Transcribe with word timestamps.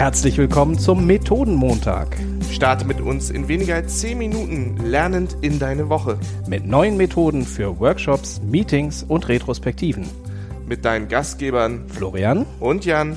Herzlich 0.00 0.38
willkommen 0.38 0.78
zum 0.78 1.06
Methodenmontag. 1.06 2.16
Starte 2.50 2.86
mit 2.86 3.02
uns 3.02 3.28
in 3.28 3.48
weniger 3.48 3.74
als 3.74 4.00
10 4.00 4.16
Minuten 4.16 4.78
lernend 4.78 5.36
in 5.42 5.58
deine 5.58 5.90
Woche. 5.90 6.18
Mit 6.48 6.64
neuen 6.64 6.96
Methoden 6.96 7.44
für 7.44 7.78
Workshops, 7.78 8.40
Meetings 8.40 9.02
und 9.02 9.28
Retrospektiven. 9.28 10.08
Mit 10.66 10.86
deinen 10.86 11.08
Gastgebern 11.08 11.86
Florian 11.90 12.46
und 12.60 12.86
Jan. 12.86 13.14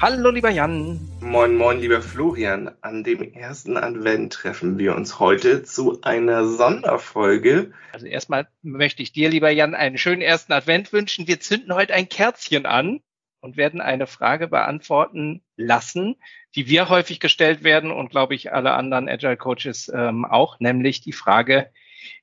Hallo, 0.00 0.30
lieber 0.30 0.48
Jan. 0.48 0.98
Moin, 1.20 1.54
moin, 1.54 1.80
lieber 1.80 2.00
Florian. 2.00 2.70
An 2.80 3.04
dem 3.04 3.34
ersten 3.34 3.76
Advent 3.76 4.32
treffen 4.32 4.78
wir 4.78 4.96
uns 4.96 5.20
heute 5.20 5.64
zu 5.64 6.00
einer 6.00 6.46
Sonderfolge. 6.46 7.72
Also 7.92 8.06
erstmal 8.06 8.48
möchte 8.62 9.02
ich 9.02 9.12
dir, 9.12 9.28
lieber 9.28 9.50
Jan, 9.50 9.74
einen 9.74 9.98
schönen 9.98 10.22
ersten 10.22 10.54
Advent 10.54 10.94
wünschen. 10.94 11.28
Wir 11.28 11.40
zünden 11.40 11.74
heute 11.74 11.92
ein 11.92 12.08
Kerzchen 12.08 12.64
an 12.64 13.02
und 13.42 13.56
werden 13.56 13.80
eine 13.80 14.06
Frage 14.06 14.48
beantworten 14.48 15.42
lassen, 15.56 16.16
die 16.54 16.68
wir 16.68 16.88
häufig 16.88 17.20
gestellt 17.20 17.64
werden 17.64 17.90
und 17.90 18.10
glaube 18.10 18.34
ich 18.34 18.52
alle 18.52 18.72
anderen 18.72 19.08
Agile 19.08 19.36
Coaches 19.36 19.90
ähm, 19.92 20.24
auch, 20.24 20.60
nämlich 20.60 21.00
die 21.00 21.12
Frage, 21.12 21.70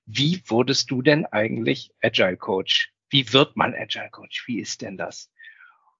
wie 0.06 0.42
wurdest 0.48 0.90
du 0.90 1.02
denn 1.02 1.26
eigentlich 1.26 1.92
Agile 2.02 2.38
Coach? 2.38 2.94
Wie 3.10 3.34
wird 3.34 3.58
man 3.58 3.76
Agile 3.76 4.10
Coach? 4.10 4.48
Wie 4.48 4.60
ist 4.60 4.82
denn 4.82 4.98
das? 4.98 5.30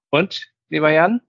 Und, 0.08 0.50
lieber 0.68 0.90
Jan? 0.90 1.20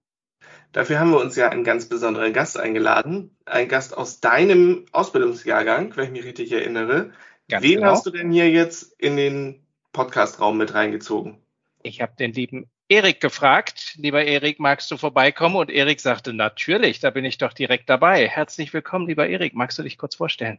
Dafür 0.72 1.00
haben 1.00 1.12
wir 1.12 1.20
uns 1.20 1.36
ja 1.36 1.50
einen 1.50 1.66
ganz 1.66 1.90
besonderen 1.90 2.32
Gast 2.32 2.58
eingeladen. 2.58 3.36
Ein 3.46 3.68
Gast 3.68 3.96
aus 3.96 4.22
deinem 4.22 4.86
Ausbildungsjahrgang, 4.94 5.96
wenn 5.98 6.06
ich 6.06 6.12
mich 6.12 6.24
richtig 6.24 6.52
erinnere. 6.54 7.12
Ganz 7.50 7.64
Wen 7.64 7.80
genau. 7.80 7.92
hast 7.92 8.06
du 8.06 8.12
denn 8.12 8.32
hier 8.32 8.50
jetzt 8.50 8.84
in 9.00 9.18
den 9.18 9.66
Podcast-Raum 9.92 10.58
mit 10.58 10.74
reingezogen? 10.74 11.44
Ich 11.84 12.02
habe 12.02 12.14
den 12.18 12.32
lieben 12.32 12.70
Erik 12.92 13.22
gefragt. 13.22 13.96
Lieber 13.96 14.26
Erik, 14.26 14.60
magst 14.60 14.92
du 14.92 14.98
vorbeikommen? 14.98 15.56
Und 15.56 15.72
Erik 15.72 16.02
sagte, 16.02 16.34
natürlich, 16.34 17.00
da 17.00 17.10
bin 17.10 17.24
ich 17.24 17.38
doch 17.38 17.54
direkt 17.54 17.90
dabei. 17.90 18.28
Herzlich 18.28 18.74
willkommen, 18.74 19.08
lieber 19.08 19.30
Erik. 19.30 19.56
Magst 19.56 19.80
du 19.80 19.84
dich 19.84 19.98
kurz 19.98 20.16
vorstellen? 20.16 20.58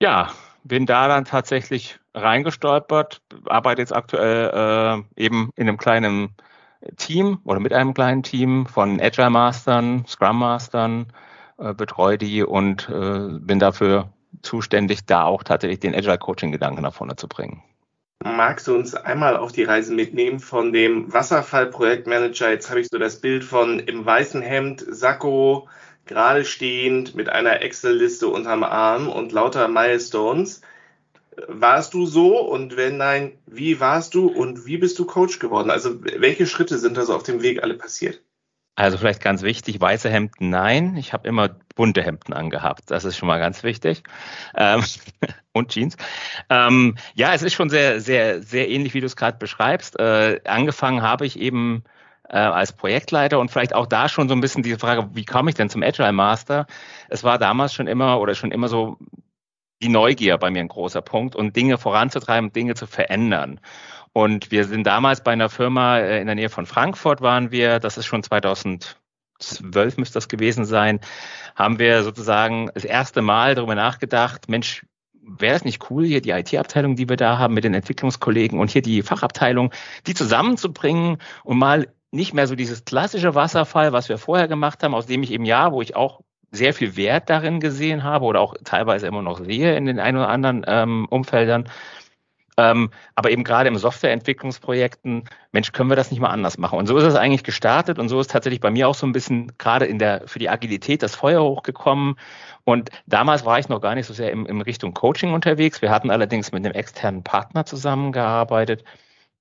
ja, 0.01 0.33
bin 0.69 0.87
da 0.87 1.09
dann 1.09 1.25
tatsächlich 1.25 1.99
reingestolpert, 2.15 3.23
arbeite 3.47 3.83
jetzt 3.83 3.95
aktuell 3.95 5.03
äh, 5.17 5.23
eben 5.23 5.51
in 5.57 5.69
einem 5.69 5.79
kleinen 5.79 6.35
Team 6.97 7.41
oder 7.45 7.59
mit 7.59 7.73
einem 7.73 7.95
kleinen 7.95 8.23
Team 8.23 8.67
von 8.67 9.01
Agile 9.01 9.31
Mastern, 9.31 10.05
Scrum 10.07 10.39
Mastern, 10.39 11.13
äh, 11.59 11.75
betreue 11.75 12.19
die 12.19 12.45
und 12.45 12.89
äh, 12.89 13.39
bin 13.41 13.59
dafür 13.59 14.11
zuständig, 14.43 15.07
da 15.07 15.25
auch 15.25 15.43
tatsächlich 15.43 15.81
den 15.81 15.95
Agile 15.95 16.19
Coaching 16.19 16.53
Gedanken 16.53 16.83
nach 16.83 16.95
vorne 16.95 17.17
zu 17.17 17.27
bringen. 17.27 17.63
Magst 18.25 18.67
du 18.67 18.75
uns 18.75 18.95
einmal 18.95 19.37
auf 19.37 19.53
die 19.53 19.63
Reise 19.63 19.95
mitnehmen 19.95 20.41
von 20.41 20.73
dem 20.73 21.13
Wasserfall-Projektmanager? 21.13 22.51
Jetzt 22.51 22.69
habe 22.69 22.81
ich 22.81 22.89
so 22.89 22.99
das 22.99 23.21
Bild 23.21 23.45
von 23.45 23.79
im 23.79 24.05
weißen 24.05 24.43
Hemd, 24.43 24.85
Sakko, 24.89 25.69
gerade 26.09 26.45
stehend 26.45 27.15
mit 27.15 27.29
einer 27.29 27.63
Excel-Liste 27.63 28.27
unterm 28.29 28.65
Arm 28.65 29.09
und 29.09 29.31
lauter 29.31 29.69
Milestones. 29.69 30.63
Warst 31.47 31.95
du 31.95 32.07
so? 32.07 32.41
Und 32.41 32.77
wenn 32.77 32.97
nein, 32.97 33.39
wie 33.47 33.79
warst 33.79 34.15
du 34.15 34.27
und 34.27 34.67
wie 34.67 34.79
bist 34.79 34.99
du 34.99 35.05
Coach 35.05 35.39
geworden? 35.39 35.71
Also 35.71 36.03
welche 36.03 36.47
Schritte 36.47 36.79
sind 36.79 36.97
da 36.97 37.05
so 37.05 37.15
auf 37.15 37.23
dem 37.23 37.43
Weg 37.43 37.63
alle 37.63 37.75
passiert? 37.75 38.21
Also 38.75 38.97
vielleicht 38.97 39.21
ganz 39.21 39.43
wichtig, 39.43 39.81
weiße 39.81 40.09
Hemden 40.09 40.51
nein. 40.51 40.97
Ich 40.97 41.13
habe 41.13 41.27
immer 41.29 41.49
bunte 41.75 42.01
Hemden 42.01 42.33
angehabt. 42.33 42.93
Das 42.93 43.05
ist 43.05 43.17
schon 43.17 43.27
mal 43.27 43.41
ganz 43.41 43.65
wichtig. 43.65 44.05
Ähm, 44.57 44.85
und 45.53 45.71
Jeans. 45.71 45.97
Ähm, 46.49 46.97
ja, 47.15 47.35
es 47.35 47.43
ist 47.43 47.55
schon 47.55 47.71
sehr, 47.71 48.01
sehr, 48.01 48.41
sehr 48.41 48.69
ähnlich, 48.69 48.95
wie 48.95 49.01
du 49.01 49.07
es 49.07 49.17
gerade 49.17 49.37
beschreibst. 49.39 49.99
Äh, 49.99 50.41
angefangen 50.45 51.03
habe 51.03 51.27
ich 51.27 51.41
eben 51.41 51.83
äh, 52.29 52.37
als 52.37 52.73
Projektleiter 52.73 53.39
und 53.39 53.51
vielleicht 53.51 53.75
auch 53.75 53.87
da 53.87 54.09
schon 54.09 54.29
so 54.29 54.35
ein 54.35 54.41
bisschen 54.41 54.63
diese 54.63 54.79
Frage, 54.79 55.11
wie 55.15 55.25
komme 55.25 55.51
ich 55.51 55.57
denn 55.57 55.71
zum 55.71 55.83
Agile 55.83 56.13
Master? 56.13 56.67
Es 57.09 57.25
war 57.25 57.39
damals 57.39 57.75
schon 57.75 57.87
immer 57.87 58.21
oder 58.21 58.35
schon 58.35 58.53
immer 58.53 58.69
so 58.69 58.99
die 59.83 59.89
Neugier 59.89 60.39
bei 60.39 60.51
mir 60.51 60.61
ein 60.61 60.69
großer 60.69 61.03
Punkt 61.03 61.37
und 61.37 61.57
Dinge 61.57 61.79
voranzutreiben, 61.79 62.53
Dinge 62.53 62.75
zu 62.75 62.87
verändern. 62.87 63.61
Und 64.13 64.51
wir 64.51 64.65
sind 64.65 64.87
damals 64.87 65.23
bei 65.23 65.33
einer 65.33 65.49
Firma 65.49 65.99
äh, 65.99 66.21
in 66.21 66.27
der 66.27 66.35
Nähe 66.35 66.49
von 66.49 66.67
Frankfurt 66.67 67.21
waren 67.21 67.51
wir, 67.53 67.79
das 67.79 67.99
ist 67.99 68.07
schon 68.07 68.23
2012 68.23 68.97
müsste 69.97 70.15
das 70.15 70.29
gewesen 70.29 70.65
sein, 70.65 71.01
haben 71.55 71.79
wir 71.79 72.03
sozusagen 72.03 72.71
das 72.75 72.85
erste 72.85 73.23
Mal 73.23 73.55
darüber 73.55 73.75
nachgedacht, 73.75 74.49
Mensch, 74.49 74.85
wäre 75.29 75.55
es 75.55 75.65
nicht 75.65 75.91
cool, 75.91 76.07
hier 76.07 76.23
die 76.23 76.31
IT-Abteilung, 76.31 76.97
die 76.97 77.09
wir 77.09 77.17
da 77.17 77.39
haben 77.39 77.55
mit 77.55 77.65
den 77.65 77.75
Entwicklungskollegen 77.75 78.59
und 78.59 78.71
hier 78.71 78.83
die 78.83 79.03
Fachabteilung, 79.03 79.73
die 80.07 80.15
zusammenzubringen 80.15 81.19
und 81.45 81.59
mal 81.59 81.89
nicht 82.11 82.35
mehr 82.35 82.47
so 82.47 82.55
dieses 82.55 82.85
klassische 82.85 83.35
Wasserfall, 83.35 83.93
was 83.93 84.09
wir 84.09 84.19
vorher 84.19 84.49
gemacht 84.49 84.83
haben, 84.83 84.95
aus 84.95 85.07
dem 85.07 85.23
ich 85.23 85.33
eben 85.33 85.45
ja, 85.45 85.73
wo 85.73 85.83
ich 85.83 85.97
auch 85.97 86.21
sehr 86.51 86.73
viel 86.73 86.97
Wert 86.97 87.29
darin 87.29 87.61
gesehen 87.61 88.05
habe 88.05 88.25
oder 88.25 88.41
auch 88.41 88.55
teilweise 88.65 89.07
immer 89.07 89.23
noch 89.23 89.45
sehe 89.45 89.77
in 89.77 89.85
den 89.85 90.01
ein 90.01 90.17
oder 90.17 90.29
anderen 90.29 90.65
ähm, 90.67 91.07
Umfeldern. 91.11 91.69
Ähm, 92.57 92.91
aber 93.15 93.31
eben 93.31 93.45
gerade 93.45 93.69
im 93.69 93.77
Softwareentwicklungsprojekten, 93.77 95.25
Mensch, 95.53 95.71
können 95.71 95.91
wir 95.91 95.97
das 95.97 96.11
nicht 96.11 96.19
mal 96.19 96.31
anders 96.31 96.59
machen? 96.59 96.79
Und 96.79 96.87
so 96.87 96.97
ist 96.97 97.05
es 97.05 97.15
eigentlich 97.15 97.45
gestartet 97.45 98.01
und 98.01 98.09
so 98.09 98.19
ist 98.19 98.33
tatsächlich 98.33 98.61
bei 98.61 98.71
mir 98.71 98.89
auch 98.89 98.97
so 98.97 99.07
ein 99.07 99.13
bisschen 99.13 99.53
gerade 99.59 99.85
in 99.87 100.01
der, 100.01 100.27
für 100.27 100.41
die 100.41 100.49
Agilität 100.49 101.05
das 101.05 101.15
Feuer 101.15 101.41
hochgekommen. 101.41 102.17
Und 102.65 102.91
damals 103.07 103.45
war 103.45 103.61
ich 103.61 103.69
noch 103.69 103.81
gar 103.81 103.95
nicht 103.95 104.07
so 104.07 104.13
sehr 104.13 104.33
in, 104.33 104.45
in 104.47 104.61
Richtung 104.61 104.93
Coaching 104.93 105.33
unterwegs. 105.35 105.83
Wir 105.83 105.91
hatten 105.91 106.11
allerdings 106.11 106.51
mit 106.51 106.65
einem 106.65 106.75
externen 106.75 107.23
Partner 107.23 107.65
zusammengearbeitet 107.65 108.83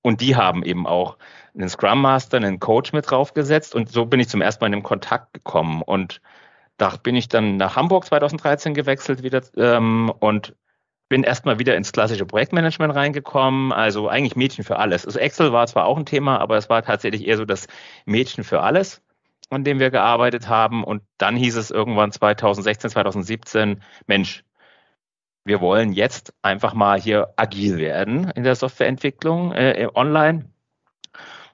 und 0.07 0.21
die 0.21 0.37
haben 0.37 0.63
eben 0.63 0.87
auch 0.87 1.17
einen 1.53 1.67
Scrum 1.67 2.01
Master, 2.01 2.37
einen 2.37 2.61
Coach 2.61 2.93
mit 2.93 3.11
draufgesetzt 3.11 3.75
und 3.75 3.91
so 3.91 4.05
bin 4.05 4.21
ich 4.21 4.29
zum 4.29 4.41
ersten 4.41 4.63
Mal 4.63 4.67
in 4.67 4.71
den 4.71 4.83
Kontakt 4.83 5.33
gekommen 5.33 5.81
und 5.81 6.21
da 6.77 6.93
bin 7.03 7.17
ich 7.17 7.27
dann 7.27 7.57
nach 7.57 7.75
Hamburg 7.75 8.05
2013 8.05 8.73
gewechselt 8.73 9.21
wieder 9.21 9.41
ähm, 9.57 10.09
und 10.19 10.55
bin 11.09 11.23
erstmal 11.23 11.59
wieder 11.59 11.75
ins 11.75 11.91
klassische 11.91 12.25
Projektmanagement 12.25 12.95
reingekommen, 12.95 13.73
also 13.73 14.07
eigentlich 14.07 14.37
Mädchen 14.37 14.63
für 14.63 14.79
alles. 14.79 15.05
Also 15.05 15.19
Excel 15.19 15.51
war 15.51 15.67
zwar 15.67 15.85
auch 15.85 15.97
ein 15.97 16.05
Thema, 16.05 16.39
aber 16.39 16.55
es 16.55 16.69
war 16.69 16.83
tatsächlich 16.83 17.27
eher 17.27 17.35
so 17.35 17.43
das 17.43 17.67
Mädchen 18.05 18.45
für 18.45 18.61
alles, 18.61 19.01
an 19.49 19.65
dem 19.65 19.79
wir 19.79 19.91
gearbeitet 19.91 20.47
haben. 20.47 20.85
Und 20.85 21.01
dann 21.17 21.35
hieß 21.35 21.57
es 21.57 21.69
irgendwann 21.69 22.13
2016, 22.13 22.91
2017, 22.91 23.81
Mensch, 24.05 24.45
wir 25.47 25.61
wollen 25.61 25.93
jetzt 25.93 26.33
einfach 26.41 26.73
mal 26.73 26.99
hier 26.99 27.33
agil 27.37 27.77
werden 27.77 28.29
in 28.35 28.43
der 28.43 28.55
Softwareentwicklung 28.55 29.53
äh, 29.53 29.87
online. 29.95 30.49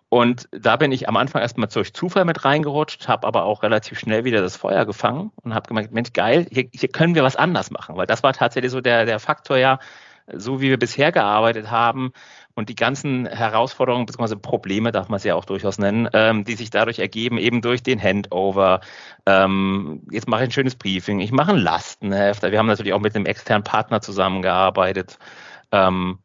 Und 0.10 0.48
da 0.52 0.76
bin 0.76 0.92
ich 0.92 1.10
am 1.10 1.18
Anfang 1.18 1.42
erstmal 1.42 1.70
durch 1.70 1.94
Zufall 1.94 2.26
mit 2.26 2.46
reingerutscht, 2.46 3.08
habe 3.08 3.26
aber 3.26 3.46
auch 3.46 3.64
relativ 3.64 3.98
schnell 3.98 4.26
wieder 4.26 4.42
das 4.42 4.56
Feuer 4.56 4.86
gefangen 4.86 5.32
und 5.42 5.56
habe 5.56 5.68
gemerkt, 5.68 5.92
Mensch, 5.92 6.14
geil, 6.14 6.46
hier, 6.52 6.70
hier 6.72 6.90
können 6.90 7.16
wir 7.16 7.24
was 7.24 7.36
anders 7.36 7.72
machen. 7.72 7.96
Weil 7.98 8.06
das 8.06 8.22
war 8.22 8.34
tatsächlich 8.34 8.72
so 8.72 8.82
der, 8.82 9.06
der 9.06 9.20
Faktor, 9.20 9.58
ja, 9.58 9.80
so 10.32 10.62
wie 10.62 10.70
wir 10.70 10.80
bisher 10.80 11.12
gearbeitet 11.12 11.70
haben 11.70 12.14
und 12.56 12.70
die 12.70 12.76
ganzen 12.76 13.26
Herausforderungen 13.26 14.06
bzw. 14.06 14.36
Probleme, 14.36 14.92
darf 14.92 15.10
man 15.10 15.18
es 15.18 15.24
ja 15.24 15.36
auch 15.36 15.46
durchaus 15.46 15.78
nennen, 15.78 16.08
ähm, 16.14 16.44
die 16.44 16.56
sich 16.56 16.70
dadurch 16.70 17.00
ergeben, 17.00 17.38
eben 17.38 17.62
durch 17.62 17.84
den 17.84 18.02
Handover. 18.02 18.82
Ähm, 19.26 20.04
jetzt 20.12 20.28
mache 20.28 20.44
ich 20.44 20.50
ein 20.50 20.54
schönes 20.54 20.76
Briefing, 20.76 21.20
ich 21.20 21.32
mache 21.32 21.52
ein 21.52 21.58
Lastenheft. 21.58 22.44
Wir 22.44 22.58
haben 22.58 22.68
natürlich 22.68 22.94
auch 22.94 23.02
mit 23.02 23.16
einem 23.16 23.26
externen 23.26 23.64
Partner 23.64 24.02
zusammengearbeitet. 24.02 25.18
Ähm, 25.72 26.20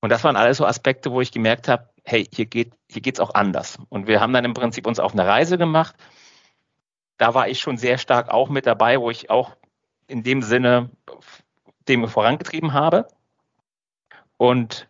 und 0.00 0.10
das 0.10 0.24
waren 0.24 0.36
alles 0.36 0.58
so 0.58 0.66
Aspekte, 0.66 1.10
wo 1.10 1.20
ich 1.20 1.32
gemerkt 1.32 1.68
habe, 1.68 1.88
hey, 2.04 2.26
hier 2.32 2.46
geht 2.46 2.72
hier 2.90 3.02
geht's 3.02 3.20
auch 3.20 3.34
anders. 3.34 3.78
Und 3.88 4.06
wir 4.06 4.20
haben 4.20 4.32
dann 4.32 4.44
im 4.44 4.54
Prinzip 4.54 4.86
uns 4.86 4.98
auf 4.98 5.12
eine 5.12 5.26
Reise 5.26 5.58
gemacht. 5.58 5.94
Da 7.18 7.34
war 7.34 7.48
ich 7.48 7.60
schon 7.60 7.76
sehr 7.76 7.98
stark 7.98 8.30
auch 8.30 8.48
mit 8.48 8.66
dabei, 8.66 9.00
wo 9.00 9.10
ich 9.10 9.30
auch 9.30 9.56
in 10.06 10.22
dem 10.22 10.42
Sinne 10.42 10.90
dem 11.88 12.08
vorangetrieben 12.08 12.72
habe. 12.72 13.08
Und 14.38 14.88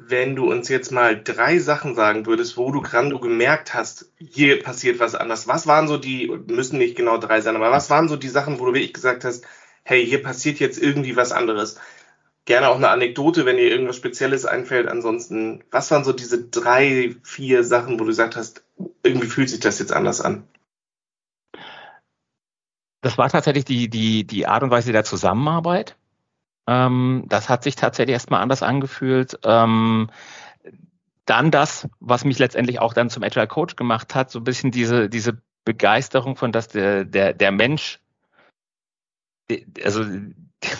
wenn 0.00 0.34
du 0.34 0.50
uns 0.50 0.68
jetzt 0.70 0.90
mal 0.90 1.22
drei 1.22 1.58
Sachen 1.58 1.94
sagen 1.94 2.24
würdest, 2.24 2.56
wo 2.56 2.70
du 2.70 2.80
gerade 2.80 3.18
gemerkt 3.18 3.74
hast, 3.74 4.10
hier 4.16 4.62
passiert 4.62 5.00
was 5.00 5.14
anders. 5.14 5.46
Was 5.46 5.66
waren 5.66 5.86
so 5.86 5.98
die, 5.98 6.28
müssen 6.46 6.78
nicht 6.78 6.96
genau 6.96 7.18
drei 7.18 7.42
sein, 7.42 7.56
aber 7.56 7.70
was 7.70 7.90
waren 7.90 8.08
so 8.08 8.16
die 8.16 8.28
Sachen, 8.28 8.58
wo 8.58 8.64
du 8.64 8.74
wirklich 8.74 8.94
gesagt 8.94 9.24
hast, 9.24 9.46
hey, 9.82 10.06
hier 10.06 10.22
passiert 10.22 10.60
jetzt 10.60 10.78
irgendwie 10.80 11.16
was 11.16 11.32
anderes? 11.32 11.78
gerne 12.48 12.70
auch 12.70 12.76
eine 12.76 12.88
Anekdote, 12.88 13.44
wenn 13.44 13.58
dir 13.58 13.70
irgendwas 13.70 13.96
Spezielles 13.96 14.46
einfällt. 14.46 14.88
Ansonsten, 14.88 15.62
was 15.70 15.90
waren 15.90 16.02
so 16.02 16.14
diese 16.14 16.48
drei, 16.48 17.14
vier 17.22 17.62
Sachen, 17.62 17.94
wo 17.94 17.98
du 17.98 18.06
gesagt 18.06 18.36
hast, 18.36 18.64
irgendwie 19.02 19.26
fühlt 19.26 19.50
sich 19.50 19.60
das 19.60 19.78
jetzt 19.78 19.92
anders 19.92 20.22
an? 20.22 20.48
Das 23.02 23.18
war 23.18 23.28
tatsächlich 23.28 23.66
die, 23.66 23.88
die, 23.90 24.24
die 24.24 24.46
Art 24.46 24.62
und 24.62 24.70
Weise 24.70 24.92
der 24.92 25.04
Zusammenarbeit. 25.04 25.94
Ähm, 26.68 27.24
das 27.28 27.48
hat 27.48 27.64
sich 27.64 27.76
tatsächlich 27.76 28.12
erstmal 28.12 28.42
anders 28.42 28.62
angefühlt. 28.62 29.38
Ähm, 29.42 30.10
dann 31.24 31.50
das, 31.50 31.88
was 31.98 32.24
mich 32.24 32.38
letztendlich 32.38 32.78
auch 32.78 32.92
dann 32.92 33.08
zum 33.08 33.22
Agile 33.22 33.46
Coach 33.46 33.74
gemacht 33.74 34.14
hat, 34.14 34.30
so 34.30 34.40
ein 34.40 34.44
bisschen 34.44 34.70
diese, 34.70 35.08
diese 35.08 35.40
Begeisterung 35.64 36.36
von, 36.36 36.52
dass 36.52 36.68
der, 36.68 37.04
der, 37.06 37.32
der 37.32 37.52
Mensch, 37.52 38.00
also 39.82 40.04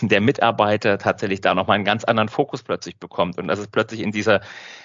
der 0.03 0.21
Mitarbeiter 0.21 0.99
tatsächlich 0.99 1.41
da 1.41 1.55
nochmal 1.55 1.77
einen 1.77 1.85
ganz 1.85 2.05
anderen 2.05 2.29
Fokus 2.29 2.63
plötzlich 2.63 2.99
bekommt 2.99 3.39
und 3.39 3.49
dass 3.49 3.59
es 3.59 3.69
plötzlich 3.69 4.01
in 4.01 4.13
dieser, 4.13 4.43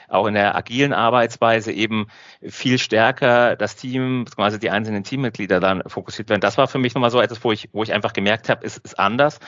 auch 0.07 0.27
in 0.27 0.35
der 0.35 0.55
agilen 0.55 0.93
Arbeitsweise 0.93 1.73
eben 1.73 2.07
viel 2.41 2.77
stärker 2.77 3.57
das 3.57 3.75
Team, 3.75 4.25
quasi 4.33 4.59
die 4.59 4.69
einzelnen 4.69 5.03
Teammitglieder 5.03 5.59
dann 5.59 5.83
fokussiert 5.87 6.29
werden. 6.29 6.41
Das 6.41 6.57
war 6.57 6.67
für 6.67 6.79
mich 6.79 6.93
nochmal 6.93 7.11
so 7.11 7.19
etwas, 7.19 7.43
wo 7.43 7.51
ich, 7.51 7.69
wo 7.73 7.83
ich 7.83 7.91
einfach 7.91 8.13
gemerkt 8.13 8.47
habe, 8.47 8.65
ist, 8.65 8.77
ist 8.77 8.97
anders. 8.99 9.39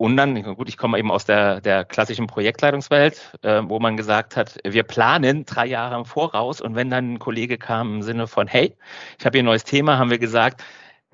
Und 0.00 0.16
dann, 0.16 0.42
gut, 0.42 0.70
ich 0.70 0.78
komme 0.78 0.98
eben 0.98 1.10
aus 1.10 1.26
der, 1.26 1.60
der 1.60 1.84
klassischen 1.84 2.26
Projektleitungswelt, 2.26 3.36
äh, 3.42 3.60
wo 3.64 3.80
man 3.80 3.98
gesagt 3.98 4.34
hat, 4.34 4.58
wir 4.64 4.82
planen 4.82 5.44
drei 5.44 5.66
Jahre 5.66 5.94
im 5.96 6.06
Voraus 6.06 6.62
und 6.62 6.74
wenn 6.74 6.88
dann 6.88 7.12
ein 7.12 7.18
Kollege 7.18 7.58
kam 7.58 7.96
im 7.96 8.02
Sinne 8.02 8.26
von, 8.26 8.46
hey, 8.46 8.74
ich 9.18 9.26
habe 9.26 9.36
hier 9.36 9.42
ein 9.42 9.44
neues 9.44 9.64
Thema, 9.64 9.98
haben 9.98 10.08
wir 10.08 10.18
gesagt, 10.18 10.64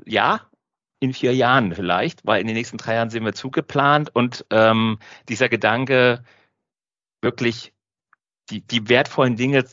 ja, 0.05 0.43
in 1.00 1.12
vier 1.12 1.35
Jahren 1.35 1.75
vielleicht, 1.75 2.25
weil 2.25 2.41
in 2.41 2.47
den 2.47 2.55
nächsten 2.55 2.77
drei 2.77 2.94
Jahren 2.94 3.11
sind 3.11 3.25
wir 3.25 3.33
zugeplant 3.33 4.15
und 4.15 4.47
ähm, 4.50 5.00
dieser 5.29 5.49
Gedanke, 5.49 6.23
wirklich 7.23 7.73
die, 8.50 8.65
die 8.65 8.89
wertvollen 8.89 9.35
Dinge 9.35 9.65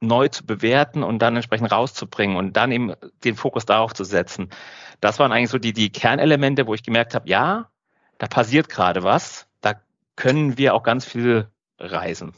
neu 0.00 0.28
zu 0.28 0.46
bewerten 0.46 1.02
und 1.02 1.18
dann 1.18 1.36
entsprechend 1.36 1.70
rauszubringen 1.70 2.38
und 2.38 2.56
dann 2.56 2.72
eben 2.72 2.94
den 3.22 3.36
Fokus 3.36 3.66
darauf 3.66 3.92
zu 3.92 4.04
setzen. 4.04 4.48
Das 5.00 5.18
waren 5.18 5.30
eigentlich 5.30 5.50
so 5.50 5.58
die, 5.58 5.74
die 5.74 5.92
Kernelemente, 5.92 6.66
wo 6.66 6.72
ich 6.72 6.82
gemerkt 6.82 7.14
habe, 7.14 7.28
ja, 7.28 7.68
da 8.22 8.28
passiert 8.28 8.68
gerade 8.68 9.02
was, 9.02 9.48
da 9.62 9.82
können 10.14 10.56
wir 10.56 10.74
auch 10.74 10.84
ganz 10.84 11.04
viel 11.04 11.48
reisen. 11.80 12.34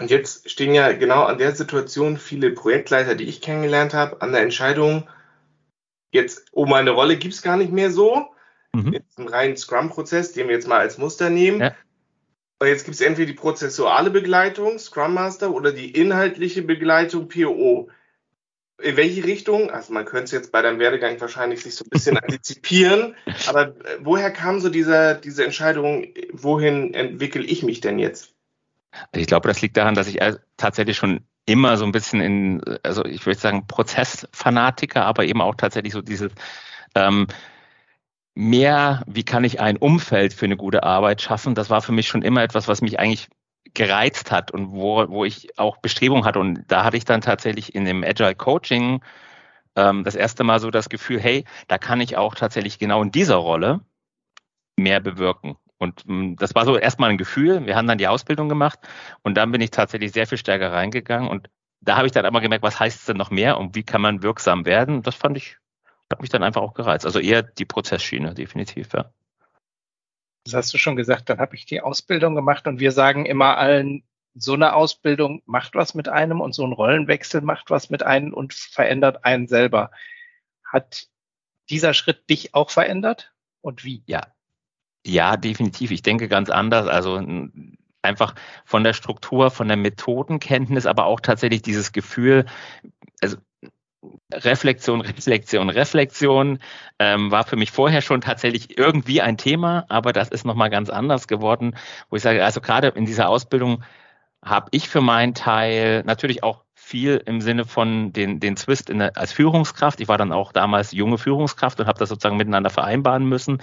Und 0.00 0.10
jetzt 0.10 0.50
stehen 0.50 0.72
ja 0.72 0.90
genau 0.92 1.24
an 1.24 1.36
der 1.36 1.54
Situation 1.54 2.16
viele 2.16 2.50
Projektleiter, 2.52 3.14
die 3.14 3.24
ich 3.24 3.42
kennengelernt 3.42 3.92
habe, 3.92 4.22
an 4.22 4.32
der 4.32 4.40
Entscheidung, 4.40 5.06
jetzt, 6.12 6.46
oh, 6.52 6.64
meine 6.64 6.92
Rolle 6.92 7.18
gibt 7.18 7.34
es 7.34 7.42
gar 7.42 7.58
nicht 7.58 7.72
mehr 7.72 7.90
so. 7.90 8.28
Mhm. 8.72 8.94
Jetzt 8.94 9.18
einen 9.18 9.28
reinen 9.28 9.58
Scrum-Prozess, 9.58 10.32
den 10.32 10.48
wir 10.48 10.54
jetzt 10.54 10.66
mal 10.66 10.80
als 10.80 10.96
Muster 10.96 11.28
nehmen. 11.28 11.60
Ja. 11.60 11.74
Und 12.58 12.68
jetzt 12.68 12.86
gibt 12.86 12.94
es 12.94 13.02
entweder 13.02 13.26
die 13.26 13.34
prozessuale 13.34 14.10
Begleitung, 14.10 14.78
Scrum 14.78 15.12
Master, 15.12 15.52
oder 15.52 15.72
die 15.72 15.90
inhaltliche 15.90 16.62
Begleitung, 16.62 17.28
POO. 17.28 17.90
In 18.82 18.96
welche 18.96 19.24
Richtung? 19.24 19.70
Also 19.70 19.92
man 19.92 20.04
könnte 20.04 20.24
es 20.24 20.30
jetzt 20.32 20.52
bei 20.52 20.60
deinem 20.60 20.78
Werdegang 20.78 21.18
wahrscheinlich 21.20 21.62
sich 21.62 21.74
so 21.74 21.84
ein 21.84 21.90
bisschen 21.90 22.18
antizipieren, 22.22 23.14
aber 23.46 23.68
äh, 23.68 23.98
woher 24.00 24.30
kam 24.30 24.60
so 24.60 24.68
dieser, 24.68 25.14
diese 25.14 25.44
Entscheidung, 25.44 26.06
wohin 26.32 26.92
entwickle 26.92 27.42
ich 27.42 27.62
mich 27.62 27.80
denn 27.80 27.98
jetzt? 27.98 28.34
Ich 29.12 29.26
glaube, 29.26 29.48
das 29.48 29.62
liegt 29.62 29.76
daran, 29.76 29.94
dass 29.94 30.08
ich 30.08 30.18
tatsächlich 30.56 30.96
schon 30.96 31.20
immer 31.46 31.76
so 31.76 31.84
ein 31.84 31.92
bisschen 31.92 32.20
in, 32.20 32.62
also 32.82 33.04
ich 33.04 33.24
würde 33.24 33.38
sagen, 33.38 33.66
Prozessfanatiker, 33.66 35.04
aber 35.04 35.24
eben 35.24 35.40
auch 35.40 35.54
tatsächlich 35.54 35.92
so 35.92 36.02
dieses 36.02 36.32
ähm, 36.94 37.26
mehr, 38.34 39.02
wie 39.06 39.24
kann 39.24 39.44
ich 39.44 39.60
ein 39.60 39.76
Umfeld 39.76 40.34
für 40.34 40.44
eine 40.44 40.56
gute 40.56 40.82
Arbeit 40.82 41.22
schaffen, 41.22 41.54
das 41.54 41.70
war 41.70 41.82
für 41.82 41.92
mich 41.92 42.08
schon 42.08 42.22
immer 42.22 42.42
etwas, 42.42 42.68
was 42.68 42.82
mich 42.82 42.98
eigentlich 42.98 43.28
gereizt 43.76 44.32
hat 44.32 44.50
und 44.50 44.72
wo, 44.72 45.06
wo 45.08 45.24
ich 45.24 45.58
auch 45.58 45.76
Bestrebung 45.76 46.24
hatte. 46.24 46.40
Und 46.40 46.64
da 46.68 46.82
hatte 46.82 46.96
ich 46.96 47.04
dann 47.04 47.20
tatsächlich 47.20 47.74
in 47.74 47.84
dem 47.84 48.02
Agile 48.02 48.34
Coaching 48.34 49.02
ähm, 49.76 50.02
das 50.02 50.14
erste 50.14 50.44
Mal 50.44 50.58
so 50.60 50.70
das 50.70 50.88
Gefühl, 50.88 51.20
hey, 51.20 51.44
da 51.68 51.78
kann 51.78 52.00
ich 52.00 52.16
auch 52.16 52.34
tatsächlich 52.34 52.78
genau 52.78 53.02
in 53.02 53.12
dieser 53.12 53.36
Rolle 53.36 53.80
mehr 54.76 55.00
bewirken. 55.00 55.56
Und 55.78 56.04
hm, 56.06 56.36
das 56.36 56.54
war 56.54 56.64
so 56.64 56.76
erstmal 56.78 57.10
ein 57.10 57.18
Gefühl. 57.18 57.66
Wir 57.66 57.76
haben 57.76 57.86
dann 57.86 57.98
die 57.98 58.08
Ausbildung 58.08 58.48
gemacht 58.48 58.78
und 59.22 59.36
dann 59.36 59.52
bin 59.52 59.60
ich 59.60 59.70
tatsächlich 59.70 60.12
sehr 60.12 60.26
viel 60.26 60.38
stärker 60.38 60.72
reingegangen 60.72 61.28
und 61.28 61.50
da 61.82 61.96
habe 61.96 62.06
ich 62.06 62.12
dann 62.12 62.24
einmal 62.24 62.42
gemerkt, 62.42 62.64
was 62.64 62.80
heißt 62.80 63.00
es 63.00 63.04
denn 63.04 63.18
noch 63.18 63.30
mehr 63.30 63.58
und 63.58 63.74
wie 63.74 63.84
kann 63.84 64.00
man 64.00 64.22
wirksam 64.22 64.64
werden? 64.64 65.02
Das 65.02 65.14
fand 65.14 65.36
ich, 65.36 65.58
hat 66.10 66.22
mich 66.22 66.30
dann 66.30 66.42
einfach 66.42 66.62
auch 66.62 66.74
gereizt. 66.74 67.04
Also 67.04 67.20
eher 67.20 67.42
die 67.42 67.66
Prozessschiene, 67.66 68.34
definitiv, 68.34 68.88
ja. 68.94 69.12
Das 70.46 70.54
hast 70.54 70.72
du 70.72 70.78
schon 70.78 70.96
gesagt, 70.96 71.28
dann 71.28 71.38
habe 71.38 71.56
ich 71.56 71.66
die 71.66 71.80
Ausbildung 71.80 72.34
gemacht 72.36 72.66
und 72.66 72.78
wir 72.78 72.92
sagen 72.92 73.26
immer 73.26 73.58
allen, 73.58 74.04
so 74.34 74.52
eine 74.52 74.74
Ausbildung 74.74 75.42
macht 75.46 75.74
was 75.74 75.94
mit 75.94 76.08
einem 76.08 76.40
und 76.40 76.54
so 76.54 76.64
ein 76.64 76.72
Rollenwechsel 76.72 77.40
macht 77.40 77.70
was 77.70 77.90
mit 77.90 78.02
einem 78.02 78.32
und 78.32 78.54
verändert 78.54 79.24
einen 79.24 79.48
selber. 79.48 79.90
Hat 80.62 81.08
dieser 81.68 81.94
Schritt 81.94 82.30
dich 82.30 82.54
auch 82.54 82.70
verändert 82.70 83.32
und 83.60 83.82
wie? 83.82 84.04
Ja, 84.06 84.26
ja, 85.06 85.36
definitiv. 85.36 85.90
Ich 85.90 86.02
denke 86.02 86.28
ganz 86.28 86.50
anders. 86.50 86.86
Also 86.86 87.22
einfach 88.02 88.34
von 88.64 88.84
der 88.84 88.92
Struktur, 88.92 89.50
von 89.50 89.68
der 89.68 89.76
Methodenkenntnis, 89.76 90.86
aber 90.86 91.06
auch 91.06 91.20
tatsächlich 91.20 91.62
dieses 91.62 91.92
Gefühl, 91.92 92.46
also 93.20 93.36
Reflexion, 94.32 95.00
Reflexion, 95.00 95.70
Reflexion 95.70 96.58
ähm, 96.98 97.30
war 97.30 97.44
für 97.44 97.56
mich 97.56 97.70
vorher 97.70 98.02
schon 98.02 98.20
tatsächlich 98.20 98.78
irgendwie 98.78 99.22
ein 99.22 99.36
Thema, 99.36 99.84
aber 99.88 100.12
das 100.12 100.28
ist 100.28 100.44
nochmal 100.44 100.70
ganz 100.70 100.90
anders 100.90 101.28
geworden, 101.28 101.76
wo 102.10 102.16
ich 102.16 102.22
sage, 102.22 102.44
also 102.44 102.60
gerade 102.60 102.88
in 102.88 103.06
dieser 103.06 103.28
Ausbildung 103.28 103.84
habe 104.44 104.68
ich 104.70 104.88
für 104.88 105.00
meinen 105.00 105.34
Teil 105.34 106.02
natürlich 106.04 106.42
auch 106.42 106.64
viel 106.86 107.20
im 107.26 107.40
Sinne 107.40 107.64
von 107.64 108.12
den, 108.12 108.38
den 108.38 108.56
Zwist 108.56 108.90
in 108.90 109.00
der, 109.00 109.16
als 109.16 109.32
Führungskraft. 109.32 110.00
Ich 110.00 110.06
war 110.06 110.18
dann 110.18 110.30
auch 110.30 110.52
damals 110.52 110.92
junge 110.92 111.18
Führungskraft 111.18 111.80
und 111.80 111.88
habe 111.88 111.98
das 111.98 112.08
sozusagen 112.08 112.36
miteinander 112.36 112.70
vereinbaren 112.70 113.28
müssen. 113.28 113.60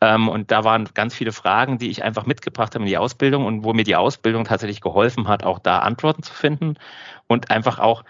Ähm, 0.00 0.28
und 0.28 0.50
da 0.50 0.64
waren 0.64 0.88
ganz 0.92 1.14
viele 1.14 1.30
Fragen, 1.30 1.78
die 1.78 1.90
ich 1.90 2.02
einfach 2.02 2.26
mitgebracht 2.26 2.74
habe 2.74 2.82
in 2.82 2.88
die 2.88 2.98
Ausbildung 2.98 3.46
und 3.46 3.62
wo 3.62 3.72
mir 3.72 3.84
die 3.84 3.94
Ausbildung 3.94 4.44
tatsächlich 4.44 4.80
geholfen 4.80 5.28
hat, 5.28 5.44
auch 5.44 5.60
da 5.60 5.78
Antworten 5.78 6.24
zu 6.24 6.34
finden 6.34 6.74
und 7.28 7.52
einfach 7.52 7.78
auch 7.78 8.02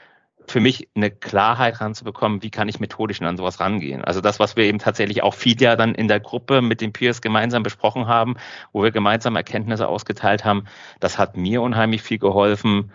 für 0.48 0.60
mich 0.60 0.88
eine 0.94 1.10
Klarheit 1.10 1.80
ranzubekommen, 1.80 2.42
wie 2.42 2.50
kann 2.50 2.68
ich 2.68 2.80
methodisch 2.80 3.20
an 3.22 3.36
sowas 3.36 3.60
rangehen. 3.60 4.04
Also 4.04 4.20
das, 4.20 4.38
was 4.38 4.56
wir 4.56 4.64
eben 4.64 4.78
tatsächlich 4.78 5.22
auch 5.22 5.34
viel 5.34 5.60
ja 5.60 5.76
dann 5.76 5.94
in 5.94 6.08
der 6.08 6.20
Gruppe 6.20 6.62
mit 6.62 6.80
den 6.80 6.92
Peers 6.92 7.20
gemeinsam 7.20 7.62
besprochen 7.62 8.06
haben, 8.06 8.36
wo 8.72 8.82
wir 8.82 8.90
gemeinsam 8.90 9.36
Erkenntnisse 9.36 9.88
ausgeteilt 9.88 10.44
haben, 10.44 10.66
das 11.00 11.18
hat 11.18 11.36
mir 11.36 11.62
unheimlich 11.62 12.02
viel 12.02 12.18
geholfen, 12.18 12.92